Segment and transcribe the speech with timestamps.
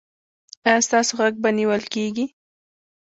[0.67, 2.25] ایا ستاسو غږ به نیول کیږي؟